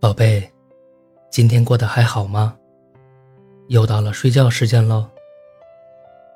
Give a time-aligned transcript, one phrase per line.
[0.00, 0.50] 宝贝，
[1.28, 2.56] 今天过得还好吗？
[3.68, 5.06] 又到了睡觉时间喽。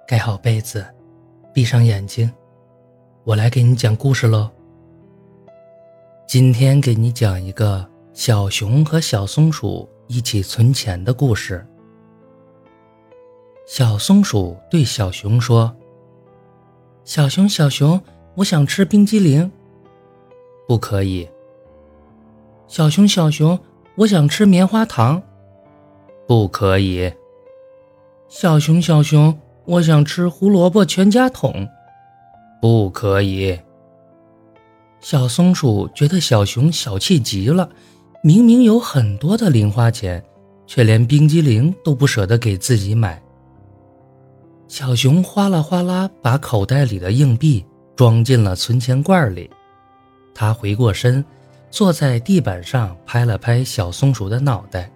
[0.06, 0.84] 盖好被子，
[1.50, 2.30] 闭上眼睛，
[3.24, 4.50] 我来给你讲故事喽。
[6.26, 11.66] 今天给你讲一个小熊和小松鼠一起存钱的故事。
[13.66, 15.74] 小松鼠对小熊说
[17.02, 17.98] ：“小熊，小熊，
[18.34, 19.50] 我想吃冰激凌。”
[20.68, 21.26] 不可以。
[22.74, 23.56] 小熊，小熊，
[23.94, 25.22] 我想吃棉花糖，
[26.26, 27.08] 不可以。
[28.26, 31.68] 小熊，小熊，我想吃胡萝卜全家桶，
[32.60, 33.56] 不可以。
[34.98, 37.70] 小松鼠觉得小熊小气极了，
[38.24, 40.20] 明明有很多的零花钱，
[40.66, 43.22] 却连冰激凌都不舍得给自己买。
[44.66, 49.48] 小熊哗啦哗啦把口袋里的硬币装进了存钱罐里，
[50.34, 51.24] 他回过身。
[51.74, 54.88] 坐在地板上，拍了拍小松鼠的脑袋。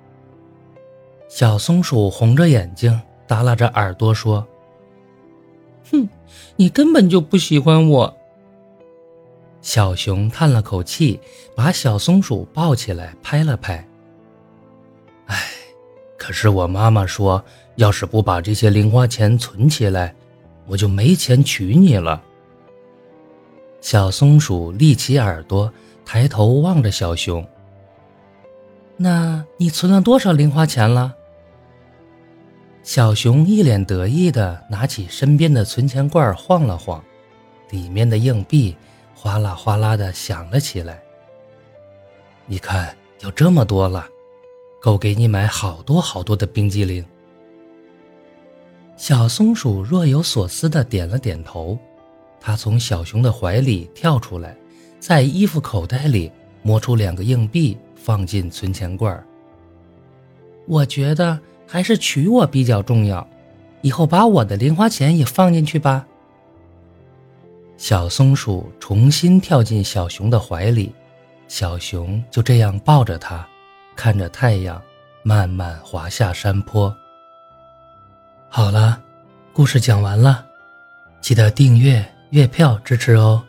[1.28, 4.46] 小松鼠红着眼睛，耷拉着耳朵说
[5.90, 6.08] ：“哼，
[6.54, 8.16] 你根本就不喜欢我。”
[9.60, 11.18] 小熊叹了口气，
[11.56, 13.84] 把小松鼠抱起来，拍了拍。
[15.26, 15.36] “哎，
[16.16, 20.14] 可是我妈妈说，要是不把这些零花钱存起来，
[20.64, 22.22] 我就没钱娶你了。”
[23.82, 25.68] 小松鼠立起耳朵。
[26.10, 27.46] 抬头望着小熊，
[28.96, 31.14] 那你存了多少零花钱了？
[32.82, 37.04] 小熊一脸得意的拿起身边的存钱罐晃了晃，
[37.68, 38.74] 里面的硬币
[39.14, 40.98] 哗啦哗啦的响了起来。
[42.46, 44.08] 你看，有这么多了，
[44.80, 47.04] 够给你买好多好多的冰激凌。
[48.96, 51.78] 小松鼠若有所思的点了点头，
[52.40, 54.56] 它从小熊的怀里跳出来。
[55.08, 59.24] 在衣服口袋里摸出两个硬币，放进存钱罐。
[60.66, 63.26] 我觉得还是娶我比较重要，
[63.80, 66.06] 以后把我的零花钱也放进去吧。
[67.78, 70.94] 小松鼠重新跳进小熊的怀里，
[71.46, 73.48] 小熊就这样抱着它，
[73.96, 74.78] 看着太阳
[75.22, 76.94] 慢慢滑下山坡。
[78.50, 79.00] 好了，
[79.54, 80.44] 故事讲完了，
[81.22, 83.42] 记得订阅月票支持哦。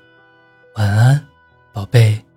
[0.76, 1.29] 晚安。
[1.80, 2.29] 宝贝。